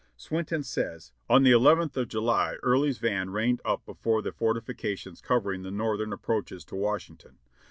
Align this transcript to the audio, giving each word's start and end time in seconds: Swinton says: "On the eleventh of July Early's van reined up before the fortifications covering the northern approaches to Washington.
Swinton 0.17 0.63
says: 0.63 1.11
"On 1.29 1.43
the 1.43 1.51
eleventh 1.51 1.95
of 1.95 2.07
July 2.07 2.55
Early's 2.63 2.97
van 2.97 3.29
reined 3.29 3.61
up 3.63 3.85
before 3.85 4.23
the 4.23 4.31
fortifications 4.31 5.21
covering 5.21 5.61
the 5.61 5.69
northern 5.69 6.11
approaches 6.11 6.65
to 6.65 6.75
Washington. 6.75 7.37